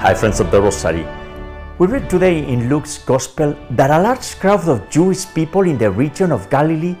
[0.00, 1.04] Hi, friends of the Rosary.
[1.76, 5.90] We read today in Luke's Gospel that a large crowd of Jewish people in the
[5.90, 6.96] region of Galilee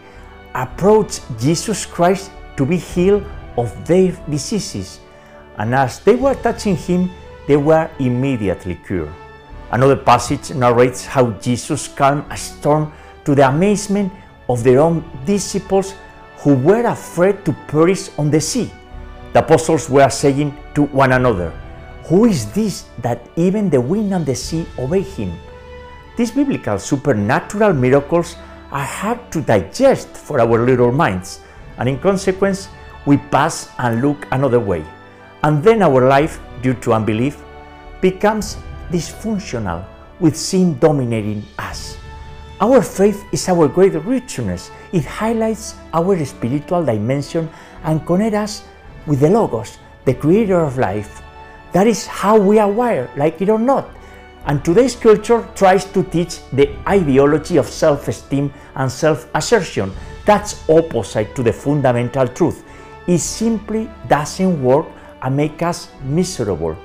[0.54, 3.24] approached Jesus Christ to be healed
[3.56, 5.00] of their diseases,
[5.56, 7.10] and as they were touching him,
[7.48, 9.08] they were immediately cured.
[9.72, 12.92] Another passage narrates how Jesus calmed a storm
[13.24, 14.12] to the amazement
[14.46, 15.94] of their own disciples
[16.44, 18.70] who were afraid to perish on the sea.
[19.32, 21.50] The apostles were saying to one another,
[22.10, 25.30] who is this that even the wind and the sea obey him?
[26.16, 28.34] These biblical supernatural miracles
[28.72, 31.38] are hard to digest for our little minds,
[31.78, 32.68] and in consequence,
[33.06, 34.84] we pass and look another way.
[35.44, 37.38] And then our life, due to unbelief,
[38.00, 38.58] becomes
[38.90, 39.86] dysfunctional
[40.18, 41.96] with sin dominating us.
[42.60, 44.72] Our faith is our great richness.
[44.92, 47.48] It highlights our spiritual dimension
[47.84, 48.64] and connects us
[49.06, 51.22] with the Logos, the creator of life
[51.72, 53.88] that is how we are wired, like it or not.
[54.46, 59.92] And today's culture tries to teach the ideology of self esteem and self assertion.
[60.24, 62.64] That's opposite to the fundamental truth.
[63.06, 64.86] It simply doesn't work
[65.22, 66.76] and make us miserable.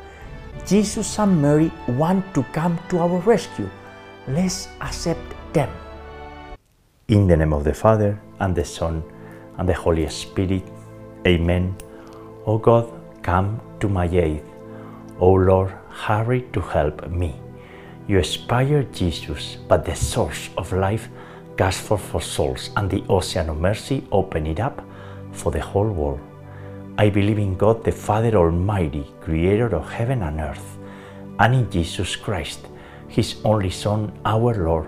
[0.65, 3.69] Jesus and Mary want to come to our rescue.
[4.27, 5.21] Let's accept
[5.53, 5.69] them.
[7.07, 9.03] In the name of the Father, and the Son,
[9.57, 10.63] and the Holy Spirit.
[11.25, 11.75] Amen.
[12.45, 14.54] O God, come to my aid.
[15.17, 17.39] O Lord, hurry to help me.
[18.05, 21.07] You inspired Jesus, but the source of life
[21.55, 24.83] cast forth for souls, and the ocean of mercy open it up
[25.31, 26.19] for the whole world.
[26.97, 30.77] I believe in God the Father Almighty, creator of heaven and earth,
[31.39, 32.67] and in Jesus Christ,
[33.07, 34.87] his only Son, our Lord,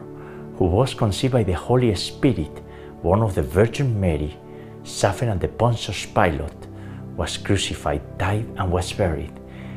[0.58, 2.61] who was conceived by the Holy Spirit,
[3.02, 4.36] born of the Virgin Mary,
[4.83, 6.67] suffered under Pontius Pilate,
[7.16, 9.31] was crucified, died, and was buried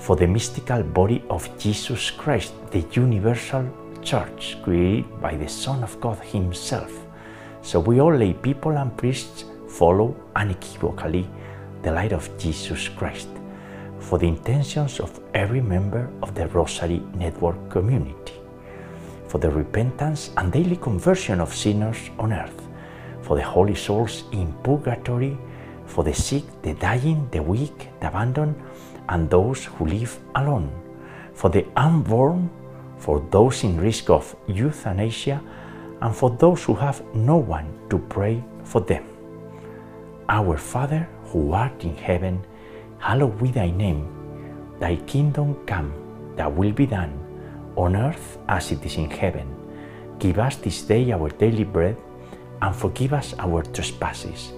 [0.00, 3.68] for the mystical body of Jesus Christ, the universal
[4.02, 6.90] church created by the Son of God Himself.
[7.60, 11.28] So we all lay people and priests follow unequivocally
[11.82, 13.28] the light of Jesus Christ
[13.98, 18.32] for the intentions of every member of the Rosary Network community,
[19.28, 22.66] for the repentance and daily conversion of sinners on earth,
[23.20, 25.36] for the holy souls in purgatory,
[25.84, 28.54] for the sick, the dying, the weak, the abandoned,
[29.10, 30.70] and those who live alone,
[31.34, 32.48] for the unborn,
[32.96, 35.42] for those in risk of euthanasia,
[36.00, 39.04] and for those who have no one to pray for them.
[40.28, 42.40] Our Father, who art in heaven,
[42.98, 44.06] hallowed be thy name.
[44.78, 45.92] Thy kingdom come,
[46.36, 47.12] thy will be done,
[47.76, 49.48] on earth as it is in heaven.
[50.20, 51.96] Give us this day our daily bread,
[52.62, 54.52] and forgive us our trespasses,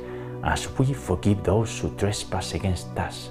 [0.45, 3.31] as we forgive those who trespass against us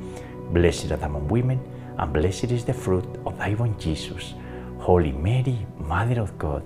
[0.51, 1.59] Blessed art among women,
[1.97, 4.33] and blessed is the fruit of thy womb, Jesus.
[4.79, 6.63] Holy Mary, Mother of God,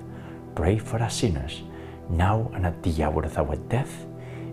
[0.56, 1.62] pray for us sinners,
[2.09, 4.06] now and at the hour of our death.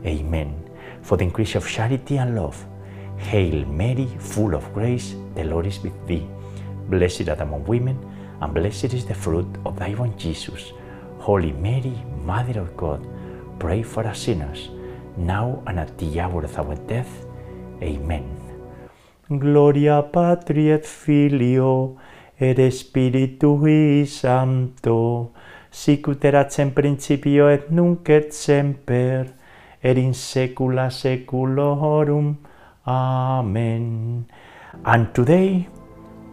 [0.04, 0.69] Amen.
[1.00, 2.62] For the increase of charity and love,
[3.16, 6.27] Hail Mary, full of grace, the Lord is with thee.
[6.89, 7.97] Blessed art among women,
[8.41, 10.72] and blessed is the fruit of thy womb, Jesus.
[11.18, 13.01] Holy Mary, Mother of God,
[13.59, 14.68] pray for us sinners,
[15.16, 17.24] now and at the hour of our death.
[17.80, 18.41] Amen.
[19.39, 21.97] Gloria Patri et Filio
[22.41, 25.33] et Spiritui Sancto,
[25.71, 29.27] sicut erat in principio et nunc et semper,
[29.83, 32.37] et in saecula saeculorum.
[32.87, 34.27] Amen.
[34.84, 35.69] And today,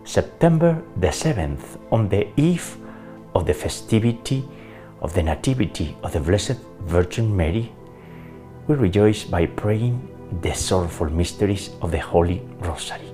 [0.03, 2.77] September the 7th, on the eve
[3.35, 4.43] of the festivity
[5.01, 6.57] of the Nativity of the Blessed
[6.87, 7.71] Virgin Mary,
[8.67, 10.01] we rejoice by praying
[10.41, 13.13] the sorrowful mysteries of the Holy Rosary.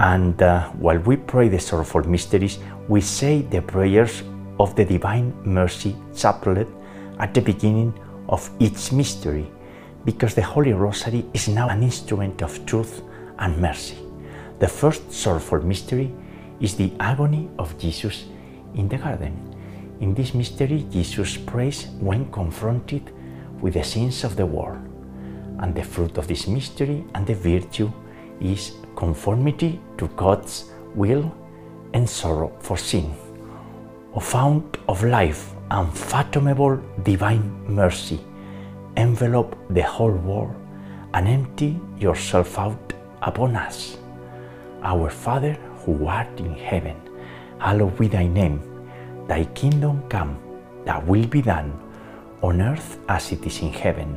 [0.00, 4.22] And uh, while we pray the sorrowful mysteries, we say the prayers
[4.60, 6.68] of the Divine Mercy chaplet
[7.18, 7.92] at the beginning
[8.28, 9.50] of each mystery,
[10.04, 13.02] because the Holy Rosary is now an instrument of truth
[13.38, 13.98] and mercy.
[14.58, 16.12] The first sorrowful mystery
[16.60, 18.24] is the agony of Jesus
[18.74, 19.56] in the garden.
[20.00, 23.12] In this mystery, Jesus prays when confronted
[23.60, 24.78] with the sins of the world.
[25.58, 27.90] And the fruit of this mystery and the virtue
[28.40, 31.34] is conformity to God's will
[31.94, 33.14] and sorrow for sin.
[34.14, 38.20] O fount of life, unfathomable divine mercy,
[38.96, 40.54] envelop the whole world
[41.14, 43.98] and empty yourself out upon us.
[44.82, 45.54] Our Father
[45.84, 46.96] who art in heaven,
[47.58, 48.60] hallowed be thy name.
[49.26, 50.38] Thy kingdom come,
[50.84, 51.72] thy will be done,
[52.42, 54.16] on earth as it is in heaven.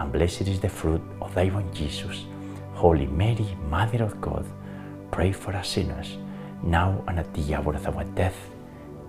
[0.00, 2.24] and blessed is the fruit of thy womb, Jesus.
[2.74, 4.46] Holy Mary, Mother of God,
[5.10, 6.16] pray for us sinners,
[6.62, 8.36] now and at the hour of our death.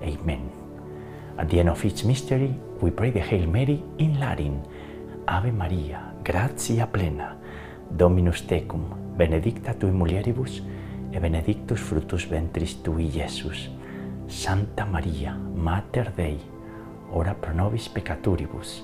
[0.03, 0.51] Amen.
[1.37, 4.61] At the end of each mystery, we pray the Hail Mary in Latin.
[5.27, 7.37] Ave Maria, gratia plena,
[7.89, 8.83] Dominus tecum,
[9.15, 10.61] benedicta tui mulieribus,
[11.11, 13.69] e benedictus fructus ventris tui, Iesus.
[14.27, 16.39] Santa Maria, Mater Dei,
[17.11, 18.83] ora pro nobis peccaturibus,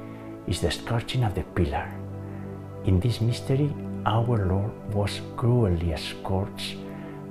[0.47, 1.91] is the scourging of the pillar.
[2.85, 3.73] In this mystery,
[4.05, 6.77] our Lord was cruelly scourged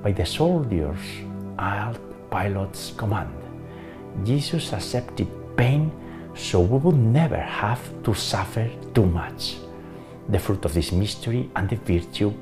[0.02, 1.00] by the soldiers
[1.58, 1.98] at
[2.30, 3.34] Pilate's command.
[4.24, 5.90] Jesus accepted pain
[6.34, 9.56] so we would never have to suffer too much.
[10.28, 12.32] The fruit of this mystery and the virtue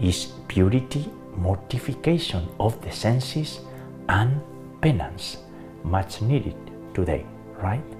[0.00, 3.60] is purity, mortification of the senses,
[4.08, 4.40] and
[4.80, 5.38] penance,
[5.84, 6.56] much needed
[6.94, 7.24] today,
[7.62, 7.97] right?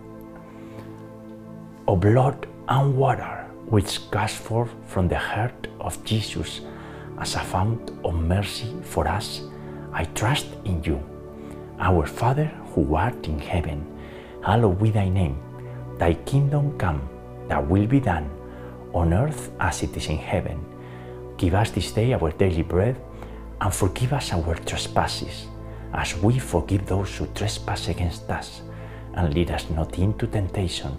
[1.89, 6.61] O blood and water which gush forth from the heart of Jesus
[7.19, 9.41] as a fount of mercy for us,
[9.91, 11.01] I trust in you.
[11.81, 13.87] Our Father who art in heaven,
[14.45, 15.41] hallowed be thy name.
[15.97, 17.09] Thy kingdom come,
[17.49, 18.29] thy will be done,
[18.93, 20.63] on earth as it is in heaven.
[21.39, 23.01] Give us this day our daily bread,
[23.63, 25.47] and forgive us our trespasses,
[25.95, 28.61] as we forgive those who trespass against us.
[29.15, 30.99] And lead us not into temptation,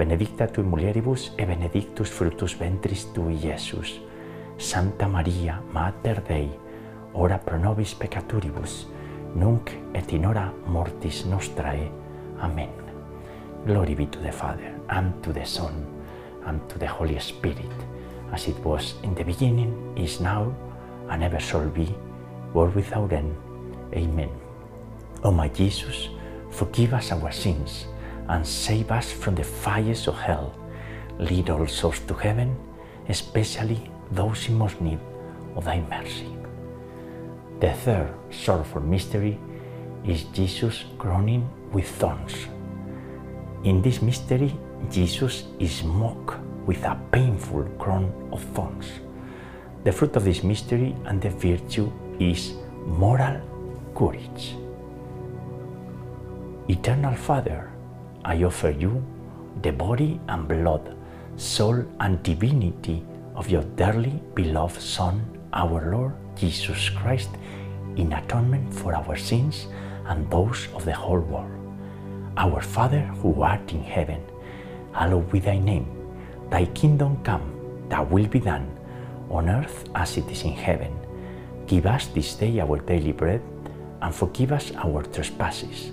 [0.00, 4.00] benedicta tu mulieribus e benedictus fructus ventris tui, Iesus.
[4.56, 6.48] Santa Maria, Mater Dei,
[7.12, 8.86] ora pro nobis peccaturibus,
[9.34, 11.90] nunc et in hora mortis nostrae.
[12.40, 12.72] Amen.
[13.66, 15.84] Glory be to the Father, and to the Son,
[16.46, 17.84] and to the Holy Spirit,
[18.32, 20.50] as it was in the beginning, is now,
[21.10, 21.94] and ever shall be,
[22.54, 23.36] world without end.
[23.92, 24.30] Amen.
[25.24, 26.08] O my Jesus,
[26.50, 27.86] forgive us our sins,
[28.30, 30.54] and save us from the fires of hell.
[31.18, 32.56] Lead all souls to heaven,
[33.08, 35.00] especially those in most need
[35.56, 36.30] of thy mercy.
[37.60, 39.38] The third sorrowful mystery
[40.04, 42.46] is Jesus crowning with thorns.
[43.64, 44.56] In this mystery,
[44.88, 48.86] Jesus is mocked with a painful crown of thorns.
[49.84, 52.54] The fruit of this mystery and the virtue is
[52.86, 53.40] moral
[53.94, 54.54] courage.
[56.68, 57.70] Eternal Father,
[58.24, 59.02] I offer you
[59.62, 60.96] the body and blood,
[61.36, 63.02] soul and divinity
[63.34, 65.22] of your dearly beloved Son,
[65.52, 67.30] our Lord Jesus Christ,
[67.96, 69.66] in atonement for our sins
[70.06, 71.50] and those of the whole world.
[72.36, 74.22] Our Father who art in heaven,
[74.92, 75.86] hallowed be thy name.
[76.50, 78.68] Thy kingdom come, thy will be done,
[79.30, 80.92] on earth as it is in heaven.
[81.66, 83.42] Give us this day our daily bread,
[84.02, 85.92] and forgive us our trespasses,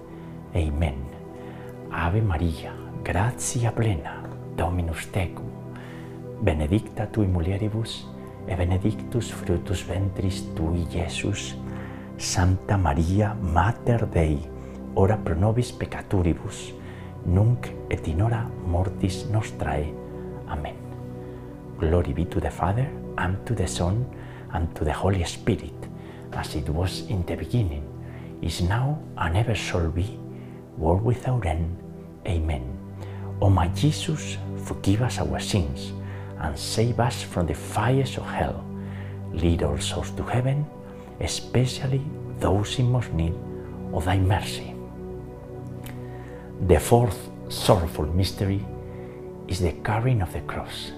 [0.55, 0.95] Amen.
[1.91, 4.21] Ave Maria, gratia plena,
[4.55, 5.47] Dominus tecum,
[6.41, 8.07] benedicta tui mulieribus,
[8.47, 11.55] et benedictus fructus ventris tui, Iesus.
[12.17, 14.37] Santa Maria, Mater Dei,
[14.93, 16.73] ora pro nobis peccaturibus,
[17.25, 19.91] nunc et in hora mortis nostrae.
[20.47, 20.75] Amen.
[21.79, 24.05] Glory be to the Father, and to the Son,
[24.53, 25.89] and to the Holy Spirit,
[26.33, 27.83] as it was in the beginning,
[28.41, 30.20] is now, and ever shall be,
[30.77, 31.77] world without end.
[32.27, 32.77] Amen.
[33.41, 35.93] O my Jesus, forgive us our sins,
[36.39, 38.63] and save us from the fires of hell.
[39.33, 40.65] Lead all souls to heaven,
[41.19, 42.01] especially
[42.39, 43.33] those in most need
[43.93, 44.75] of thy mercy.
[46.67, 48.65] The fourth sorrowful mystery
[49.47, 50.91] is the carrying of the cross.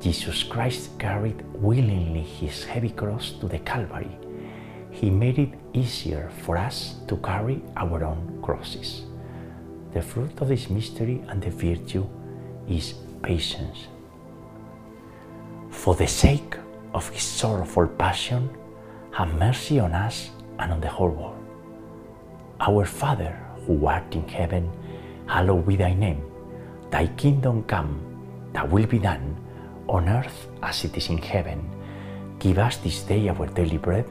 [0.00, 4.16] Jesus Christ carried willingly his heavy cross to the Calvary.
[4.98, 9.06] He made it easier for us to carry our own crosses.
[9.94, 12.04] The fruit of this mystery and the virtue
[12.66, 13.86] is patience.
[15.70, 16.56] For the sake
[16.94, 18.50] of his sorrowful passion,
[19.12, 21.38] have mercy on us and on the whole world.
[22.58, 24.68] Our Father, who art in heaven,
[25.26, 26.26] hallowed be thy name.
[26.90, 28.02] Thy kingdom come,
[28.52, 29.36] thy will be done,
[29.86, 31.70] on earth as it is in heaven.
[32.40, 34.10] Give us this day our daily bread,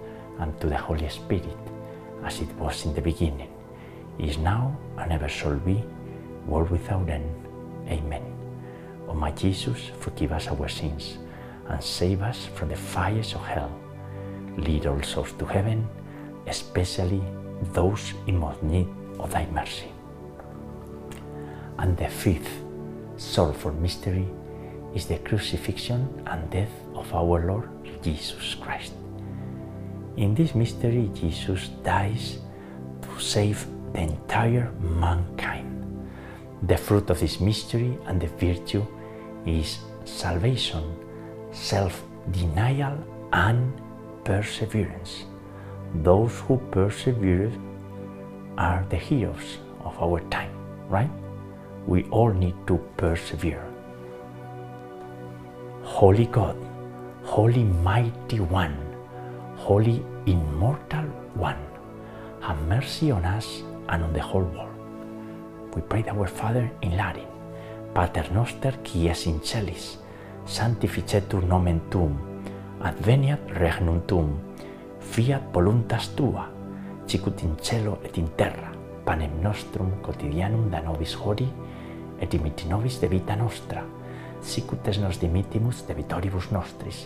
[0.41, 1.57] and to the Holy Spirit,
[2.25, 3.49] as it was in the beginning,
[4.19, 5.83] is now, and ever shall be,
[6.45, 7.29] world without end.
[7.87, 8.23] Amen.
[9.07, 11.17] O my Jesus, forgive us our sins,
[11.69, 13.71] and save us from the fires of hell.
[14.57, 15.87] Lead all souls to heaven,
[16.47, 17.21] especially
[17.73, 18.87] those in most need
[19.19, 19.91] of thy mercy.
[21.77, 22.51] And the fifth
[23.17, 24.27] sorrowful mystery
[24.93, 27.69] is the crucifixion and death of our Lord
[28.03, 28.93] Jesus Christ.
[30.17, 32.39] In this mystery, Jesus dies
[33.01, 35.67] to save the entire mankind.
[36.63, 38.85] The fruit of this mystery and the virtue
[39.45, 40.83] is salvation,
[41.51, 42.97] self denial,
[43.33, 43.73] and
[44.23, 45.25] perseverance.
[46.03, 47.51] Those who persevere
[48.57, 50.51] are the heroes of our time,
[50.89, 51.09] right?
[51.87, 53.65] We all need to persevere.
[55.83, 56.55] Holy God,
[57.23, 58.77] Holy Mighty One,
[59.61, 61.61] Holy Immortal One,
[62.41, 64.73] have mercy on us and on the whole world.
[65.75, 67.27] We pray our Father in Latin,
[67.93, 69.99] Pater Noster qui es in celis,
[70.47, 72.17] sanctificetur nomen tuum,
[72.81, 74.33] adveniat regnum tuum,
[74.99, 76.49] fiat voluntas tua,
[77.05, 78.73] sicut in cielo et in terra,
[79.05, 81.45] panem nostrum quotidianum da nobis hori,
[82.19, 83.85] et dimitti nobis de vita nostra,
[84.41, 87.05] sicut es nos dimittimus debitoribus nostris,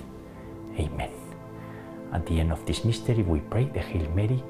[0.79, 1.11] Amen.
[2.13, 4.43] At the end of this mystery, we pray the Hail Mary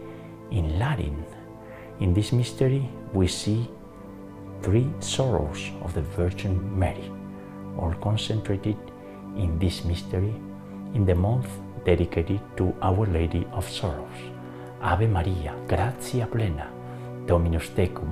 [0.51, 1.23] in Latin.
[1.99, 3.69] In this mystery, we see
[4.61, 7.11] three sorrows of the Virgin Mary,
[7.77, 8.77] all concentrated
[9.37, 10.33] in this mystery
[10.93, 11.47] in the month
[11.85, 14.31] dedicated to Our Lady of Sorrows.
[14.81, 16.67] Ave Maria, gratia plena,
[17.27, 18.09] Dominus tecum,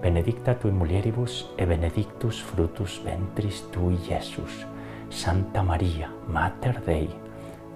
[0.00, 4.64] benedicta tui mulieribus e benedictus fructus ventris tui, Iesus.
[5.10, 7.08] Santa Maria, Mater Dei,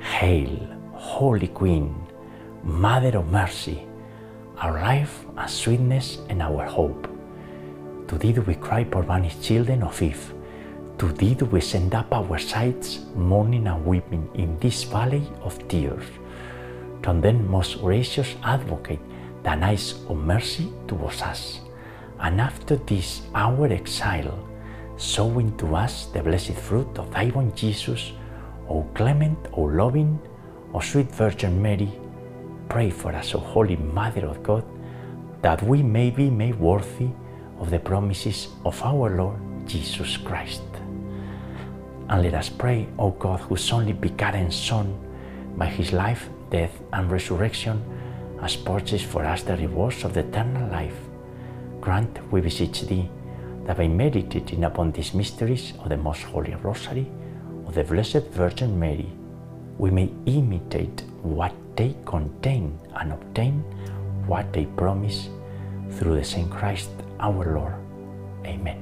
[0.00, 1.94] Hail, Holy Queen,
[2.62, 3.86] Mother of Mercy,
[4.58, 7.08] our life and sweetness and our hope.
[8.08, 10.32] To thee do we cry, poor banished children of Eve.
[10.98, 15.56] To thee do we send up our sighs, mourning and weeping in this valley of
[15.68, 16.04] tears.
[17.02, 19.00] Turn then, most gracious Advocate,
[19.42, 21.60] thine eyes of mercy towards us,
[22.20, 24.38] and after this our exile,
[24.96, 28.12] sow to us the blessed fruit of thy born Jesus,
[28.68, 30.18] O clement, O loving,
[30.74, 31.90] O sweet Virgin Mary,
[32.68, 34.64] pray for us, O Holy Mother of God,
[35.42, 37.08] that we may be made worthy
[37.60, 40.62] of the promises of our Lord Jesus Christ.
[42.08, 44.96] And let us pray, O God, whose only begotten Son,
[45.56, 47.82] by his life, death, and resurrection,
[48.40, 50.96] has purchased for us the rewards of the eternal life.
[51.80, 53.08] Grant, we beseech thee,
[53.64, 57.10] that by meditating upon these mysteries of the Most Holy Rosary
[57.66, 59.10] of the Blessed Virgin Mary,
[59.78, 63.60] we may imitate what they contain and obtain
[64.26, 65.28] what they promise
[65.92, 67.74] through the same Christ our Lord.
[68.46, 68.80] Amen.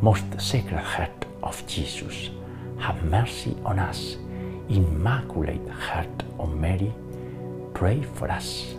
[0.00, 2.30] Most Sacred Heart of Jesus,
[2.78, 4.16] have mercy on us.
[4.68, 6.92] Immaculate Heart of Mary,
[7.74, 8.74] pray for us.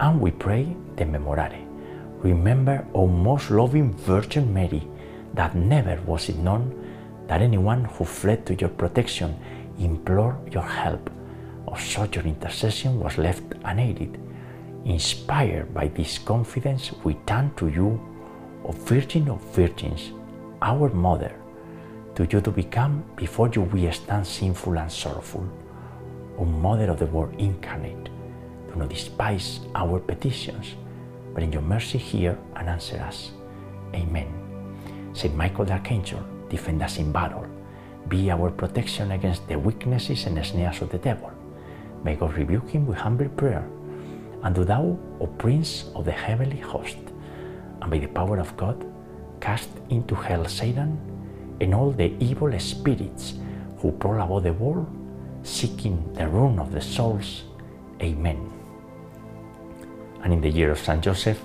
[0.00, 1.66] And we pray the Memorare.
[2.22, 4.86] Remember, O most loving Virgin Mary,
[5.34, 6.79] that never was it known
[7.30, 9.38] that anyone who fled to your protection,
[9.78, 11.08] implored your help,
[11.64, 14.20] or sought your intercession was left unaided.
[14.84, 18.00] Inspired by this confidence, we turn to you,
[18.64, 20.10] O Virgin of Virgins,
[20.60, 21.32] our Mother.
[22.16, 25.46] To you to become, before you we stand sinful and sorrowful.
[26.36, 28.08] O Mother of the Word incarnate,
[28.68, 30.74] do not despise our petitions
[31.32, 33.30] but in your mercy hear and answer us.
[33.94, 34.26] Amen.
[35.12, 37.46] Saint Michael the Archangel, defend us in battle.
[38.08, 41.30] Be our protection against the weaknesses and snares of the devil.
[42.04, 43.66] May God rebuke him with humble prayer.
[44.42, 46.98] And do thou, O Prince of the heavenly host,
[47.80, 48.84] and by the power of God,
[49.40, 50.98] cast into hell Satan
[51.60, 53.34] and all the evil spirits
[53.78, 54.88] who prowl about the world,
[55.42, 57.44] seeking the ruin of the souls.
[58.02, 58.60] Amen
[60.22, 61.40] and in the year of Saint Joseph,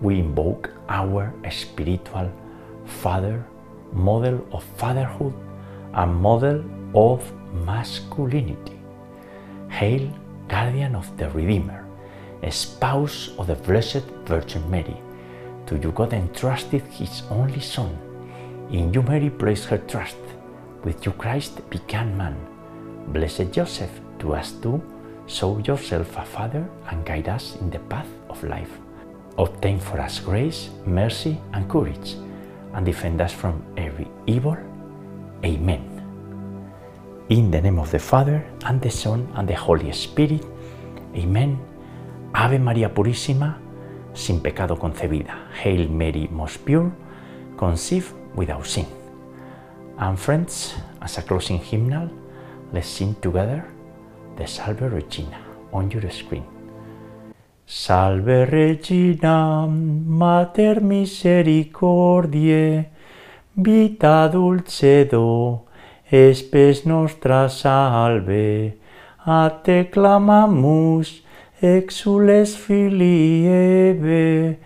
[0.00, 2.30] we invoke our spiritual
[2.84, 3.44] father,
[3.92, 5.34] model of fatherhood,
[5.94, 7.20] and model of
[7.66, 8.80] masculinity.
[9.68, 10.08] Hail,
[10.48, 11.86] guardian of the Redeemer,
[12.50, 14.96] spouse of the Blessed Virgin Mary.
[15.66, 17.96] To you God entrusted his only Son.
[18.70, 20.16] In you Mary placed her trust.
[20.84, 22.36] With you Christ began man.
[23.08, 24.82] Blessed Joseph, to us too,
[25.26, 28.70] Show yourself a Father and guide us in the path of life.
[29.38, 32.16] Obtain for us grace, mercy, and courage,
[32.74, 34.56] and defend us from every evil.
[35.44, 35.88] Amen.
[37.28, 40.44] In the name of the Father, and the Son, and the Holy Spirit.
[41.16, 41.58] Amen.
[42.34, 43.58] Ave María Purísima,
[44.14, 45.48] sin pecado concebida.
[45.62, 46.92] Hail Mary, most pure,
[47.56, 48.86] conceived without sin.
[49.98, 52.10] And friends, as a closing hymnal,
[52.72, 53.64] let's sing together
[54.36, 55.38] the Salve Regina
[55.72, 56.51] on your screen.
[57.66, 62.86] Salve Regina, Mater misericordiae,
[63.56, 65.62] vita dulcedo,
[66.10, 68.74] espes nostra salve,
[69.24, 71.22] a te clamamus,
[71.62, 74.58] exules filii Eve,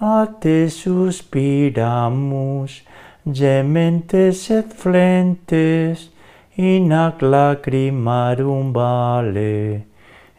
[0.00, 2.82] a te suspiramus,
[3.26, 6.10] gementes et flentes,
[6.56, 9.86] in ac lacrimarum vale,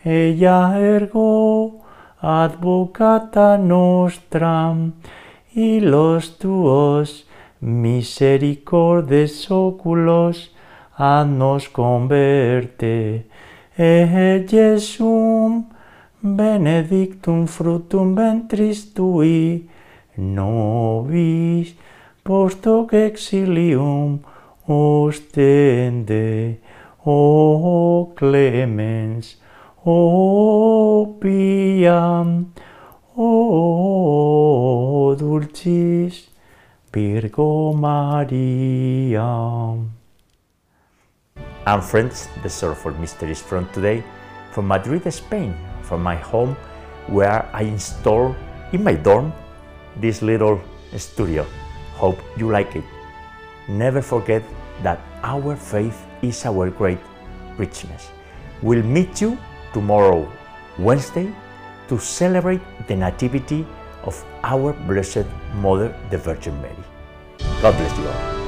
[0.05, 1.84] ella ergo
[2.21, 4.75] advocata nostra,
[5.53, 7.27] y los tuos
[7.61, 10.53] misericordes oculos
[10.97, 13.25] a nos converte,
[13.77, 15.65] e Jesum
[16.21, 19.69] benedictum fructum ventris tui,
[20.17, 21.75] nobis
[22.23, 24.19] post hoc exilium
[24.67, 26.59] ostende,
[27.05, 29.37] o clemens,
[29.87, 32.51] o piam,
[33.15, 36.27] o dulcis
[36.91, 39.21] Virgo Maria.
[41.67, 44.03] And friends, the sorrowful mysteries from today,
[44.51, 46.57] from Madrid, Spain, from my home,
[47.07, 48.35] where I install
[48.73, 49.31] in my dorm
[50.01, 50.59] this little
[50.97, 51.45] studio.
[51.93, 52.83] Hope you like it.
[53.67, 54.41] Never forget
[54.81, 56.99] that our faith is our great
[57.57, 58.09] richness.
[58.63, 59.37] We'll meet you
[59.75, 60.31] tomorrow,
[60.79, 61.27] Wednesday,
[61.89, 63.67] to celebrate the Nativity
[64.03, 66.83] of our Blessed Mother, the Virgin Mary.
[67.61, 68.44] God bless you all.